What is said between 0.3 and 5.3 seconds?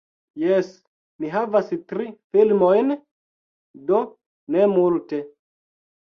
Jes, mi havas tri filmojn, do ne multe